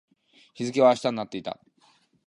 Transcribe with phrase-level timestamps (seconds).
[0.55, 1.59] 日付は明日になっていた